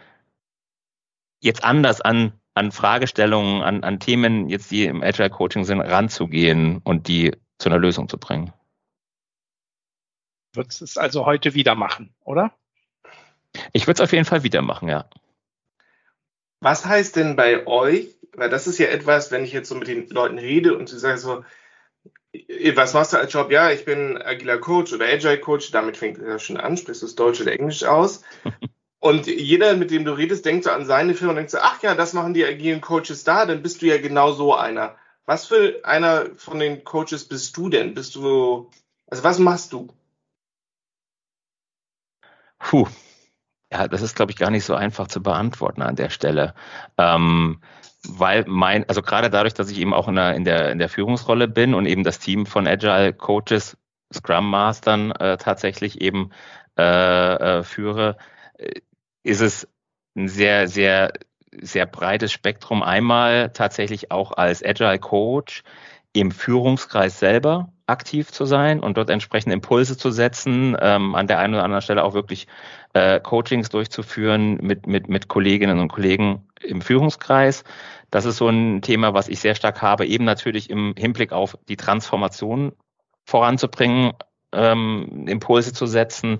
jetzt 1.41 1.63
anders 1.63 2.01
an, 2.01 2.33
an 2.53 2.71
Fragestellungen, 2.71 3.61
an, 3.61 3.83
an 3.83 3.99
Themen, 3.99 4.49
jetzt 4.49 4.71
die 4.71 4.85
im 4.85 5.03
Agile 5.03 5.29
Coaching 5.29 5.63
sind, 5.63 5.81
ranzugehen 5.81 6.79
und 6.83 7.07
die 7.07 7.35
zu 7.57 7.69
einer 7.69 7.79
Lösung 7.79 8.07
zu 8.07 8.17
bringen. 8.17 8.53
Würdest 10.53 10.81
es 10.81 10.97
also 10.97 11.25
heute 11.25 11.53
wieder 11.53 11.75
machen, 11.75 12.13
oder? 12.21 12.51
Ich 13.73 13.87
würde 13.87 13.95
es 13.95 14.01
auf 14.01 14.11
jeden 14.13 14.25
Fall 14.25 14.43
wieder 14.43 14.61
machen, 14.61 14.89
ja. 14.89 15.05
Was 16.61 16.85
heißt 16.85 17.15
denn 17.15 17.35
bei 17.35 17.65
euch, 17.65 18.15
weil 18.33 18.49
das 18.49 18.67
ist 18.67 18.77
ja 18.77 18.87
etwas, 18.87 19.31
wenn 19.31 19.43
ich 19.43 19.51
jetzt 19.51 19.67
so 19.67 19.75
mit 19.75 19.87
den 19.87 20.07
Leuten 20.09 20.37
rede 20.37 20.77
und 20.77 20.87
sie 20.87 20.99
sagen 20.99 21.17
so, 21.17 21.43
was 22.75 22.93
machst 22.93 23.13
du 23.13 23.17
als 23.17 23.33
Job? 23.33 23.51
Ja, 23.51 23.71
ich 23.71 23.83
bin 23.83 24.21
agiler 24.21 24.59
Coach 24.59 24.93
oder 24.93 25.05
Agile 25.05 25.39
Coach, 25.39 25.71
damit 25.71 25.97
fängt 25.97 26.17
es 26.19 26.23
ja 26.25 26.39
schon 26.39 26.57
an, 26.57 26.77
sprichst 26.77 27.01
du 27.01 27.07
das 27.07 27.15
Deutsch 27.15 27.41
oder 27.41 27.51
Englisch 27.53 27.83
aus. 27.83 28.23
Und 28.99 29.25
jeder, 29.25 29.75
mit 29.75 29.89
dem 29.89 30.05
du 30.05 30.11
redest, 30.13 30.45
denkt 30.45 30.63
so 30.65 30.69
an 30.69 30.85
seine 30.85 31.15
Firma 31.15 31.31
und 31.31 31.37
denkt 31.37 31.49
so, 31.49 31.57
ach 31.59 31.81
ja, 31.81 31.95
das 31.95 32.13
machen 32.13 32.35
die 32.35 32.45
agilen 32.45 32.81
Coaches 32.81 33.23
da, 33.23 33.47
dann 33.47 33.63
bist 33.63 33.81
du 33.81 33.87
ja 33.87 33.97
genau 33.97 34.31
so 34.31 34.53
einer. 34.53 34.95
Was 35.25 35.47
für 35.47 35.79
einer 35.83 36.27
von 36.35 36.59
den 36.59 36.83
Coaches 36.83 37.27
bist 37.27 37.57
du 37.57 37.69
denn? 37.69 37.95
Bist 37.95 38.13
du, 38.13 38.69
also 39.07 39.23
was 39.23 39.39
machst 39.39 39.73
du? 39.73 39.87
Puh. 42.59 42.87
Ja, 43.71 43.87
das 43.87 44.01
ist, 44.01 44.15
glaube 44.15 44.31
ich, 44.31 44.37
gar 44.37 44.51
nicht 44.51 44.65
so 44.65 44.75
einfach 44.75 45.07
zu 45.07 45.23
beantworten 45.23 45.81
an 45.81 45.95
der 45.95 46.09
Stelle. 46.09 46.53
Ähm, 46.97 47.61
weil 48.07 48.43
mein, 48.47 48.87
also 48.89 49.01
gerade 49.01 49.29
dadurch, 49.29 49.53
dass 49.53 49.69
ich 49.71 49.79
eben 49.79 49.93
auch 49.93 50.07
in 50.07 50.15
der, 50.15 50.35
in 50.35 50.43
der, 50.43 50.71
in 50.71 50.79
der 50.79 50.89
Führungsrolle 50.89 51.47
bin 51.47 51.73
und 51.73 51.85
eben 51.85 52.03
das 52.03 52.19
Team 52.19 52.45
von 52.45 52.67
Agile 52.67 53.13
Coaches, 53.13 53.77
Scrum 54.13 54.49
Mastern 54.49 55.11
äh, 55.11 55.37
tatsächlich 55.37 56.01
eben 56.01 56.31
äh, 56.77 57.59
äh, 57.59 57.63
führe, 57.63 58.17
äh, 58.57 58.81
ist 59.23 59.41
es 59.41 59.67
ein 60.15 60.27
sehr, 60.27 60.67
sehr, 60.67 61.13
sehr 61.61 61.85
breites 61.85 62.31
Spektrum. 62.33 62.83
Einmal 62.83 63.51
tatsächlich 63.53 64.11
auch 64.11 64.33
als 64.33 64.63
Agile 64.63 64.99
Coach 64.99 65.63
im 66.13 66.31
Führungskreis 66.31 67.19
selber 67.19 67.71
aktiv 67.91 68.31
zu 68.31 68.45
sein 68.45 68.79
und 68.79 68.97
dort 68.97 69.09
entsprechende 69.09 69.53
Impulse 69.53 69.97
zu 69.97 70.09
setzen, 70.09 70.75
ähm, 70.79 71.13
an 71.13 71.27
der 71.27 71.39
einen 71.39 71.53
oder 71.53 71.63
anderen 71.63 71.81
Stelle 71.81 72.03
auch 72.03 72.13
wirklich 72.13 72.47
äh, 72.93 73.19
Coachings 73.19 73.69
durchzuführen 73.69 74.57
mit, 74.61 74.87
mit, 74.87 75.09
mit 75.09 75.27
Kolleginnen 75.27 75.79
und 75.79 75.89
Kollegen 75.89 76.47
im 76.61 76.81
Führungskreis. 76.81 77.63
Das 78.09 78.25
ist 78.25 78.37
so 78.37 78.49
ein 78.49 78.81
Thema, 78.81 79.13
was 79.13 79.29
ich 79.29 79.39
sehr 79.39 79.55
stark 79.55 79.81
habe, 79.81 80.05
eben 80.05 80.25
natürlich 80.25 80.69
im 80.69 80.95
Hinblick 80.97 81.31
auf 81.31 81.57
die 81.69 81.77
Transformation 81.77 82.73
voranzubringen, 83.25 84.13
ähm, 84.53 85.27
Impulse 85.27 85.73
zu 85.73 85.85
setzen, 85.85 86.39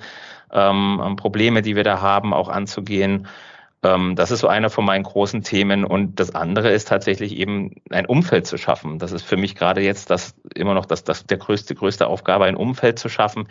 ähm, 0.52 1.16
Probleme, 1.18 1.62
die 1.62 1.76
wir 1.76 1.84
da 1.84 2.02
haben, 2.02 2.34
auch 2.34 2.50
anzugehen. 2.50 3.28
Ähm, 3.84 4.16
das 4.16 4.32
ist 4.32 4.40
so 4.40 4.48
einer 4.48 4.70
von 4.70 4.86
meinen 4.86 5.04
großen 5.04 5.44
Themen. 5.44 5.84
Und 5.84 6.20
das 6.20 6.36
andere 6.36 6.72
ist 6.72 6.88
tatsächlich 6.88 7.36
eben 7.36 7.76
ein 7.90 8.06
Umfeld 8.06 8.48
zu 8.48 8.58
schaffen. 8.58 9.00
Das 9.00 9.12
ist 9.12 9.24
für 9.24 9.38
mich 9.38 9.56
gerade 9.56 9.82
jetzt 9.82 10.10
das 10.10 10.36
immer 10.56 10.74
noch 10.74 10.86
das, 10.86 11.04
das 11.04 11.26
der 11.26 11.38
größte, 11.38 11.76
größte 11.76 12.08
Aufgabe, 12.08 12.46
ein 12.46 12.56
Umfeld 12.56 13.00
zu 13.00 13.10
schaffen, 13.10 13.48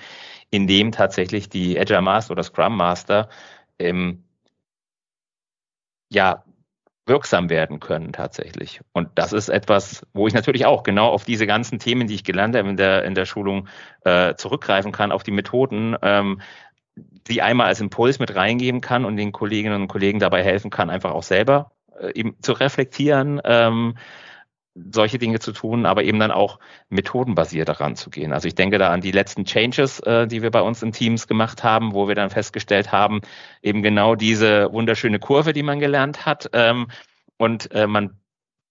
in 0.51 0.67
dem 0.67 0.93
tatsächlich 0.93 1.49
die 1.49 1.79
Agile 1.79 2.03
Master 2.03 2.33
oder 2.33 2.43
Scrum 2.43 2.77
Master 2.77 3.29
ähm, 3.79 4.25
ja 6.13 6.45
wirksam 7.07 7.51
werden 7.51 7.81
können 7.81 8.13
tatsächlich. 8.13 8.81
Und 8.93 9.09
das 9.17 9.33
ist 9.33 9.49
etwas, 9.49 10.07
wo 10.13 10.29
ich 10.29 10.35
natürlich 10.35 10.65
auch 10.65 10.85
genau 10.85 11.09
auf 11.09 11.25
diese 11.25 11.47
ganzen 11.47 11.81
Themen, 11.81 12.07
die 12.07 12.15
ich 12.15 12.25
gelernt 12.25 12.55
habe 12.55 12.69
in 12.69 12.77
der, 12.77 13.05
in 13.05 13.15
der 13.15 13.25
Schulung, 13.25 13.69
äh, 14.05 14.35
zurückgreifen 14.37 14.93
kann, 14.93 15.11
auf 15.11 15.25
die 15.25 15.33
Methoden, 15.33 15.97
ähm, 16.03 16.41
die 17.29 17.43
einmal 17.43 17.67
als 17.67 17.81
Impuls 17.81 18.19
mit 18.19 18.35
reingeben 18.35 18.81
kann 18.81 19.05
und 19.05 19.17
den 19.17 19.33
Kolleginnen 19.33 19.83
und 19.83 19.89
Kollegen 19.89 20.19
dabei 20.19 20.43
helfen 20.43 20.71
kann, 20.71 20.91
einfach 20.91 21.13
auch 21.13 21.23
selber 21.23 21.73
äh, 21.99 22.13
eben 22.15 22.37
zu 22.43 22.53
reflektieren, 22.53 23.41
ähm, 23.45 23.97
solche 24.93 25.19
Dinge 25.19 25.41
zu 25.41 25.53
tun, 25.53 25.85
aber 25.85 26.05
eben 26.05 26.19
dann 26.21 26.31
auch 26.31 26.59
methodenbasiert 26.89 27.69
daran 27.69 27.97
zu 27.97 28.09
gehen. 28.09 28.33
Also 28.33 28.47
ich 28.49 28.55
denke 28.55 28.79
da 28.79 28.91
an 28.91 29.01
die 29.01 29.11
letzten 29.11 29.45
Changes, 29.45 30.01
äh, 30.01 30.27
die 30.27 30.43
wir 30.43 30.51
bei 30.51 30.63
uns 30.63 30.83
in 30.83 30.93
Teams 30.93 31.27
gemacht 31.27 31.65
haben, 31.65 31.93
wo 31.93 32.09
wir 32.09 32.15
dann 32.15 32.31
festgestellt 32.31 32.93
haben, 32.93 33.21
eben 33.63 33.83
genau 33.83 34.15
diese 34.15 34.73
wunderschöne 34.73 35.19
Kurve, 35.19 35.53
die 35.53 35.63
man 35.63 35.81
gelernt 35.81 36.25
hat. 36.25 36.51
Ähm, 36.53 36.89
und 37.37 37.73
äh, 37.73 37.87
man 37.87 38.21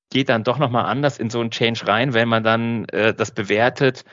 geht 0.10 0.30
dann 0.30 0.44
doch 0.44 0.58
nochmal 0.58 0.86
anders 0.86 1.20
in 1.20 1.30
so 1.30 1.40
einen 1.40 1.52
Change 1.52 1.88
rein, 1.88 2.14
wenn 2.14 2.30
man 2.30 2.44
dann 2.44 2.86
äh, 2.86 3.14
das 3.14 3.32
bewertet, 3.32 4.06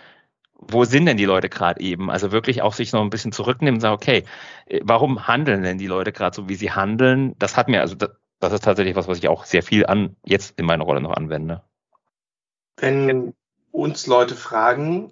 wo 0.58 0.84
sind 0.84 1.06
denn 1.06 1.16
die 1.16 1.25
Leute 1.25 1.48
gerade 1.48 1.80
eben? 1.80 2.10
Also 2.10 2.32
wirklich 2.32 2.62
auch 2.62 2.72
sich 2.72 2.92
noch 2.92 3.02
ein 3.02 3.10
bisschen 3.10 3.32
zurücknehmen 3.32 3.76
und 3.76 3.80
sagen, 3.80 3.94
okay, 3.94 4.25
äh, 4.66 4.80
warum 4.82 5.26
handeln 5.26 5.62
denn 5.62 5.78
die 5.78 5.86
Leute 5.86 6.12
gerade 6.12 6.34
so, 6.34 6.48
wie 6.48 6.54
sie 6.54 6.72
handeln? 6.72 7.34
Das 7.38 7.56
hat 7.56 7.68
mir, 7.68 7.80
also 7.80 7.94
das, 7.94 8.10
das 8.40 8.52
ist 8.52 8.64
tatsächlich 8.64 8.96
was, 8.96 9.08
was 9.08 9.18
ich 9.18 9.28
auch 9.28 9.44
sehr 9.44 9.62
viel 9.62 9.86
an 9.86 10.16
jetzt 10.25 10.58
in 10.58 10.66
meiner 10.66 10.84
Rolle 10.84 11.00
noch 11.00 11.12
anwende. 11.12 11.62
Wenn 12.76 13.34
uns 13.72 14.06
Leute 14.06 14.34
fragen, 14.34 15.10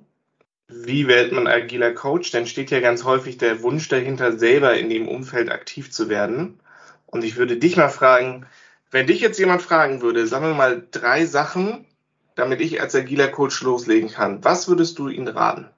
wie 0.68 1.08
wird 1.08 1.32
man 1.32 1.46
agiler 1.46 1.92
Coach, 1.92 2.30
dann 2.30 2.46
steht 2.46 2.70
ja 2.70 2.80
ganz 2.80 3.04
häufig 3.04 3.38
der 3.38 3.62
Wunsch 3.62 3.88
dahinter, 3.88 4.38
selber 4.38 4.76
in 4.76 4.88
dem 4.90 5.08
Umfeld 5.08 5.50
aktiv 5.50 5.90
zu 5.90 6.08
werden. 6.08 6.60
Und 7.06 7.22
ich 7.22 7.36
würde 7.36 7.56
dich 7.56 7.76
mal 7.76 7.90
fragen, 7.90 8.46
wenn 8.90 9.06
dich 9.06 9.20
jetzt 9.20 9.38
jemand 9.38 9.62
fragen 9.62 10.02
würde, 10.02 10.26
sagen 10.26 10.46
wir 10.46 10.54
mal 10.54 10.86
drei 10.90 11.26
Sachen, 11.26 11.84
damit 12.34 12.60
ich 12.60 12.80
als 12.80 12.94
agiler 12.94 13.28
Coach 13.28 13.62
loslegen 13.62 14.10
kann, 14.10 14.44
was 14.44 14.68
würdest 14.68 14.98
du 14.98 15.08
ihnen 15.08 15.28
raten? 15.28 15.68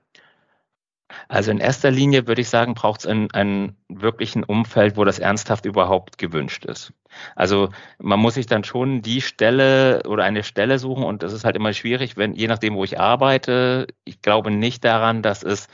Also 1.29 1.51
in 1.51 1.59
erster 1.59 1.91
Linie 1.91 2.27
würde 2.27 2.41
ich 2.41 2.49
sagen, 2.49 2.75
braucht 2.75 3.01
es 3.01 3.07
einen, 3.07 3.31
einen 3.31 3.77
wirklichen 3.89 4.43
Umfeld, 4.45 4.97
wo 4.97 5.05
das 5.05 5.19
ernsthaft 5.19 5.65
überhaupt 5.65 6.19
gewünscht 6.19 6.65
ist. 6.65 6.93
Also 7.35 7.71
man 7.99 8.19
muss 8.19 8.35
sich 8.35 8.47
dann 8.47 8.65
schon 8.65 9.03
die 9.03 9.21
Stelle 9.21 10.03
oder 10.07 10.25
eine 10.25 10.43
Stelle 10.43 10.79
suchen 10.79 11.05
und 11.05 11.23
das 11.23 11.33
ist 11.33 11.45
halt 11.45 11.57
immer 11.57 11.73
schwierig, 11.73 12.17
wenn 12.17 12.35
je 12.35 12.49
nachdem, 12.49 12.75
wo 12.75 12.85
ich 12.85 12.99
arbeite, 12.99 13.87
ich 14.05 14.21
glaube 14.21 14.51
nicht 14.51 14.85
daran, 14.85 15.23
dass 15.23 15.43
es 15.43 15.69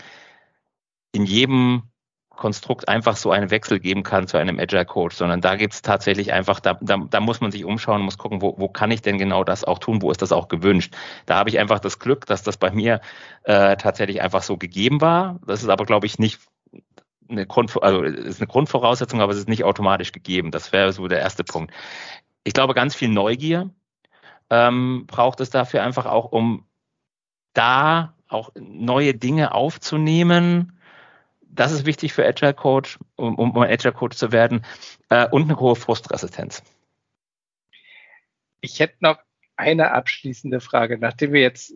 in 1.13 1.25
jedem 1.25 1.83
Konstrukt 2.43 2.89
einfach 2.89 3.17
so 3.17 3.31
einen 3.31 3.53
Wechsel 3.53 3.79
geben 3.79 4.03
kann 4.03 4.27
zu 4.27 4.37
einem 4.37 4.59
Agile 4.59 4.85
Coach, 4.85 5.15
sondern 5.15 5.41
da 5.41 5.55
gibt 5.55 5.75
es 5.75 5.83
tatsächlich 5.83 6.33
einfach, 6.33 6.59
da, 6.59 6.77
da, 6.81 6.97
da 6.97 7.21
muss 7.21 7.41
man 7.41 7.53
sich 7.53 7.65
umschauen, 7.65 8.03
muss 8.03 8.19
gucken, 8.19 8.43
wo, 8.43 8.59
wo 8.59 8.67
kann 8.67 8.91
ich 8.91 9.01
denn 9.01 9.17
genau 9.17 9.45
das 9.45 9.63
auch 9.63 9.79
tun, 9.79 10.03
wo 10.03 10.11
ist 10.11 10.23
das 10.23 10.33
auch 10.33 10.49
gewünscht. 10.49 10.93
Da 11.27 11.37
habe 11.37 11.51
ich 11.51 11.61
einfach 11.61 11.79
das 11.79 12.01
Glück, 12.01 12.27
dass 12.27 12.43
das 12.43 12.57
bei 12.57 12.73
mir 12.73 13.01
äh, 13.45 13.77
tatsächlich 13.77 14.23
einfach 14.23 14.43
so 14.43 14.57
gegeben 14.57 15.01
war. 15.01 15.39
Das 15.47 15.63
ist 15.63 15.69
aber, 15.69 15.85
glaube 15.85 16.07
ich, 16.07 16.19
nicht 16.19 16.41
eine, 17.29 17.47
Grund, 17.47 17.81
also 17.81 18.03
ist 18.03 18.41
eine 18.41 18.49
Grundvoraussetzung, 18.49 19.21
aber 19.21 19.31
es 19.31 19.39
ist 19.39 19.49
nicht 19.49 19.63
automatisch 19.63 20.11
gegeben. 20.11 20.51
Das 20.51 20.73
wäre 20.73 20.93
so 20.93 21.07
der 21.07 21.21
erste 21.21 21.45
Punkt. 21.45 21.73
Ich 22.43 22.55
glaube, 22.55 22.75
ganz 22.75 22.97
viel 22.97 23.09
Neugier 23.09 23.71
ähm, 24.51 25.05
braucht 25.07 25.39
es 25.39 25.51
dafür 25.51 25.85
einfach 25.85 26.07
auch, 26.07 26.33
um 26.33 26.67
da 27.53 28.15
auch 28.27 28.51
neue 28.59 29.15
Dinge 29.15 29.55
aufzunehmen, 29.55 30.77
das 31.53 31.73
ist 31.73 31.87
wichtig 31.87 32.13
für 32.13 32.27
Agile 32.27 32.55
Coach, 32.55 32.99
um, 33.17 33.37
um 33.37 33.57
Agile 33.57 33.93
Coach 33.93 34.17
zu 34.17 34.33
werden, 34.33 34.65
äh, 35.11 35.29
und 35.29 35.45
eine 35.45 35.61
hohe 35.61 35.77
Frustresistenz. 35.77 36.63
Ich 38.61 38.81
hätte 38.81 38.97
noch 39.01 39.19
eine 39.57 39.93
abschließende 39.93 40.61
Frage. 40.61 40.99
Nachdem 40.99 41.33
wir 41.33 41.41
jetzt 41.41 41.75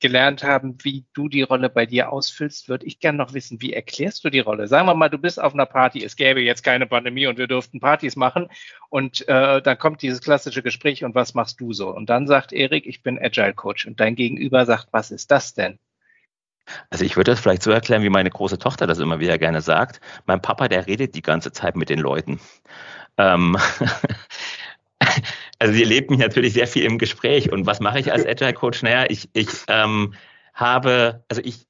gelernt 0.00 0.44
haben, 0.44 0.76
wie 0.82 1.04
du 1.12 1.28
die 1.28 1.42
Rolle 1.42 1.68
bei 1.68 1.84
dir 1.84 2.12
ausfüllst, 2.12 2.68
würde 2.68 2.86
ich 2.86 3.00
gerne 3.00 3.18
noch 3.18 3.34
wissen, 3.34 3.60
wie 3.60 3.72
erklärst 3.72 4.24
du 4.24 4.30
die 4.30 4.40
Rolle? 4.40 4.68
Sagen 4.68 4.86
wir 4.86 4.94
mal, 4.94 5.10
du 5.10 5.18
bist 5.18 5.40
auf 5.40 5.52
einer 5.52 5.66
Party, 5.66 6.04
es 6.04 6.16
gäbe 6.16 6.40
jetzt 6.40 6.62
keine 6.62 6.86
Pandemie 6.86 7.26
und 7.26 7.36
wir 7.36 7.48
dürften 7.48 7.80
Partys 7.80 8.16
machen 8.16 8.48
und 8.90 9.26
äh, 9.28 9.60
dann 9.60 9.78
kommt 9.78 10.02
dieses 10.02 10.20
klassische 10.20 10.62
Gespräch 10.62 11.04
und 11.04 11.14
was 11.14 11.34
machst 11.34 11.60
du 11.60 11.72
so? 11.72 11.94
Und 11.94 12.08
dann 12.08 12.26
sagt 12.26 12.52
Erik, 12.52 12.86
ich 12.86 13.02
bin 13.02 13.18
Agile 13.18 13.54
Coach 13.54 13.86
und 13.86 14.00
dein 14.00 14.14
Gegenüber 14.14 14.64
sagt, 14.64 14.88
was 14.92 15.10
ist 15.10 15.30
das 15.30 15.52
denn? 15.52 15.78
Also 16.90 17.04
ich 17.04 17.16
würde 17.16 17.32
das 17.32 17.40
vielleicht 17.40 17.62
so 17.62 17.70
erklären, 17.70 18.02
wie 18.02 18.08
meine 18.08 18.30
große 18.30 18.58
Tochter 18.58 18.86
das 18.86 18.98
immer 18.98 19.20
wieder 19.20 19.38
gerne 19.38 19.60
sagt. 19.60 20.00
Mein 20.26 20.42
Papa, 20.42 20.68
der 20.68 20.86
redet 20.86 21.14
die 21.14 21.22
ganze 21.22 21.52
Zeit 21.52 21.76
mit 21.76 21.88
den 21.88 21.98
Leuten. 21.98 22.40
Ähm 23.18 23.56
also 25.58 25.74
sie 25.74 25.84
lebt 25.84 26.10
mich 26.10 26.18
natürlich 26.18 26.54
sehr 26.54 26.66
viel 26.66 26.84
im 26.84 26.98
Gespräch. 26.98 27.52
Und 27.52 27.66
was 27.66 27.80
mache 27.80 27.98
ich 27.98 28.12
als 28.12 28.26
Agile 28.26 28.54
Coach? 28.54 28.82
Naja, 28.82 29.06
ich, 29.08 29.28
ich 29.32 29.48
ähm, 29.68 30.14
habe, 30.54 31.24
also 31.28 31.42
ich 31.44 31.66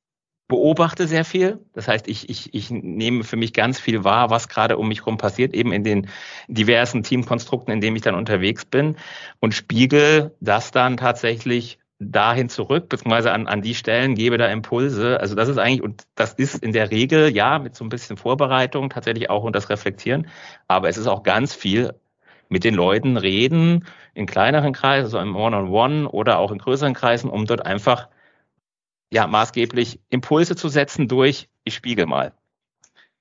beobachte 0.49 1.09
sehr 1.09 1.25
viel. 1.25 1.59
Das 1.73 1.89
heißt, 1.89 2.09
ich, 2.09 2.29
ich, 2.29 2.55
ich 2.55 2.71
nehme 2.71 3.25
für 3.25 3.37
mich 3.37 3.53
ganz 3.53 3.81
viel 3.81 4.05
wahr, 4.05 4.31
was 4.31 4.49
gerade 4.49 4.77
um 4.77 4.89
mich 4.89 5.01
herum 5.01 5.19
passiert, 5.19 5.55
eben 5.55 5.73
in 5.73 5.83
den 5.83 6.09
diversen 6.47 7.03
Teamkonstrukten, 7.03 7.73
in 7.73 7.81
denen 7.81 7.97
ich 7.97 8.03
dann 8.03 8.15
unterwegs 8.15 8.65
bin 8.65 8.97
und 9.41 9.55
spiegel 9.55 10.35
das 10.41 10.71
dann 10.71 10.97
tatsächlich 10.97 11.79
dahin 11.99 12.49
zurück, 12.49 12.89
beziehungsweise 12.89 13.33
an, 13.33 13.47
an 13.47 13.63
die 13.63 13.75
Stellen, 13.75 14.15
gebe 14.15 14.37
da 14.37 14.49
Impulse. 14.49 15.19
Also 15.21 15.35
das 15.35 15.49
ist 15.49 15.59
eigentlich, 15.59 15.83
und 15.83 16.07
das 16.15 16.35
ist 16.35 16.63
in 16.63 16.73
der 16.73 16.91
Regel, 16.91 17.35
ja, 17.35 17.59
mit 17.59 17.75
so 17.75 17.85
ein 17.85 17.89
bisschen 17.89 18.17
Vorbereitung 18.17 18.91
tatsächlich 18.91 19.31
auch 19.31 19.45
und 19.45 19.57
das 19.57 19.71
Reflektieren, 19.71 20.29
aber 20.69 20.89
es 20.89 20.99
ist 20.99 21.07
auch 21.07 21.23
ganz 21.23 21.55
viel 21.55 21.95
mit 22.49 22.65
den 22.65 22.75
Leuten 22.75 23.17
reden, 23.17 23.87
in 24.15 24.27
kleineren 24.27 24.73
Kreisen, 24.73 25.11
so 25.11 25.19
im 25.19 25.35
One-on-One 25.35 25.95
-on 25.95 26.05
-One 26.05 26.07
oder 26.09 26.39
auch 26.39 26.53
in 26.53 26.59
größeren 26.59 26.95
Kreisen, 26.95 27.31
um 27.31 27.47
dort 27.47 27.65
einfach 27.65 28.09
ja 29.11 29.27
maßgeblich 29.27 30.01
Impulse 30.11 30.57
zu 30.57 30.69
setzen 30.69 31.09
durch, 31.09 31.49
ich 31.65 31.75
spiegel 31.75 32.07
mal. 32.07 32.33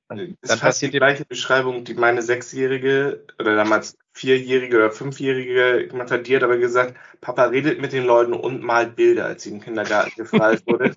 Das 0.07 0.51
ist 0.51 0.59
fast 0.59 0.81
die 0.81 0.91
gleiche 0.91 1.25
Beschreibung, 1.25 1.83
die 1.83 1.95
meine 1.95 2.21
Sechsjährige 2.21 3.25
oder 3.39 3.55
damals 3.55 3.97
Vierjährige 4.13 4.77
oder 4.77 4.91
Fünfjährige 4.91 5.87
gemacht 5.87 6.11
hat. 6.11 6.27
Die 6.27 6.35
hat 6.35 6.43
aber 6.43 6.57
gesagt, 6.57 6.95
Papa 7.21 7.45
redet 7.45 7.81
mit 7.81 7.91
den 7.91 8.05
Leuten 8.05 8.33
und 8.33 8.61
malt 8.61 8.95
Bilder, 8.95 9.25
als 9.25 9.43
sie 9.43 9.51
im 9.51 9.61
Kindergarten 9.61 10.11
gefragt 10.15 10.63
wurde. 10.67 10.95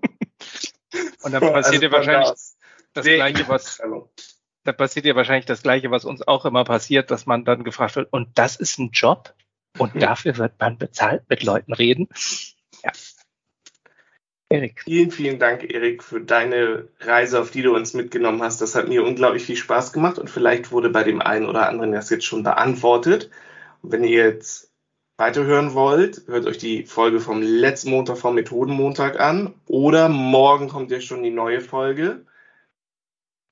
und 1.23 1.33
dann 1.33 1.41
passiert 1.41 1.83
ja 1.83 1.89
also 1.89 1.97
wahrscheinlich 1.97 2.33
das 2.93 3.05
Gleiche, 3.05 3.49
was 3.49 3.81
da 4.65 4.73
passiert 4.73 5.07
ja 5.07 5.17
wahrscheinlich 5.17 5.47
das 5.47 5.63
Gleiche, 5.63 5.91
was 5.91 6.05
uns 6.05 6.27
auch 6.27 6.45
immer 6.45 6.65
passiert, 6.65 7.11
dass 7.11 7.25
man 7.25 7.45
dann 7.45 7.65
gefragt 7.65 7.97
wird, 7.97 8.13
und 8.13 8.39
das 8.39 8.57
ist 8.57 8.79
ein 8.79 8.91
Job 8.91 9.35
und 9.79 9.95
mhm. 9.95 10.01
dafür 10.01 10.37
wird 10.37 10.61
man 10.61 10.77
bezahlt, 10.77 11.23
mit 11.31 11.43
Leuten 11.43 11.73
reden. 11.73 12.09
Ja, 12.85 12.93
Erik. 14.51 14.83
Vielen, 14.85 15.11
vielen 15.11 15.39
Dank, 15.39 15.63
Erik, 15.71 16.03
für 16.03 16.23
deine 16.23 16.89
Reise, 17.01 17.41
auf 17.41 17.51
die 17.51 17.63
du 17.63 17.75
uns 17.75 17.93
mitgenommen 17.93 18.43
hast. 18.43 18.63
Das 18.63 18.75
hat 18.75 18.89
mir 18.89 19.05
unglaublich 19.05 19.45
viel 19.45 19.57
Spaß 19.57 19.93
gemacht 19.93 20.19
und 20.19 20.31
vielleicht 20.31 20.73
wurde 20.73 20.89
bei 20.89 21.05
dem 21.05 21.21
einen 21.21 21.47
oder 21.47 21.69
anderen 21.69 21.93
das 21.93 22.09
jetzt 22.09 22.25
schon 22.25 22.45
beantwortet. 22.45 23.31
Und 23.83 23.93
wenn 23.93 24.05
ihr 24.05 24.25
jetzt 24.25 24.73
weiterhören 25.19 25.75
wollt, 25.75 26.23
hört 26.29 26.47
euch 26.47 26.57
die 26.57 26.85
Folge 26.85 27.21
vom 27.21 27.43
letzten 27.43 27.91
Montag 27.91 28.17
vom 28.17 28.37
Methodenmontag 28.37 29.21
an 29.21 29.53
oder 29.67 30.09
morgen 30.09 30.69
kommt 30.69 30.91
ja 30.91 31.01
schon 31.01 31.23
die 31.23 31.31
neue 31.31 31.61
Folge. 31.61 32.25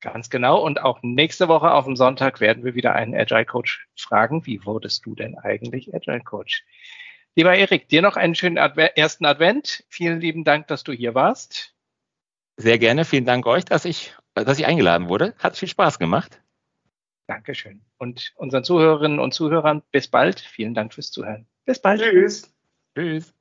Ganz 0.00 0.31
genau. 0.31 0.65
Und 0.65 0.81
auch 0.81 1.00
nächste 1.03 1.49
Woche 1.49 1.73
auf 1.73 1.85
dem 1.85 1.97
Sonntag 1.97 2.41
werden 2.41 2.65
wir 2.65 2.75
wieder 2.75 2.95
einen 2.95 3.15
Agile 3.15 3.45
Coach 3.45 3.87
fragen. 3.97 4.47
Wie 4.47 4.65
wurdest 4.65 5.05
du 5.05 5.15
denn 5.15 5.37
eigentlich 5.37 5.95
Agile 5.95 6.21
Coach? 6.21 6.65
Lieber 7.37 7.55
Erik, 7.55 7.88
dir 7.88 8.00
noch 8.00 8.16
einen 8.16 8.35
schönen 8.35 8.57
Adve 8.57 8.97
ersten 8.97 9.26
Advent. 9.26 9.85
Vielen 9.88 10.21
lieben 10.21 10.43
Dank, 10.43 10.69
dass 10.69 10.85
du 10.85 10.93
hier 10.93 11.14
warst. 11.14 11.75
Sehr 12.57 12.78
gerne. 12.78 13.05
Vielen 13.05 13.26
Dank 13.26 13.45
euch, 13.47 13.66
dass 13.66 13.85
ich, 13.85 14.14
dass 14.33 14.59
ich 14.59 14.64
eingeladen 14.64 15.11
wurde. 15.11 15.35
Hat 15.38 15.59
viel 15.59 15.69
Spaß 15.69 15.99
gemacht. 15.99 16.40
Dankeschön. 17.26 17.83
Und 17.99 18.33
unseren 18.37 18.64
Zuhörerinnen 18.64 19.19
und 19.19 19.35
Zuhörern 19.35 19.83
bis 19.90 20.09
bald. 20.09 20.40
Vielen 20.40 20.73
Dank 20.73 20.95
fürs 20.95 21.11
Zuhören. 21.11 21.47
Bis 21.66 21.78
bald. 21.78 22.00
Tschüss. 22.00 22.55
Tschüss. 22.97 23.36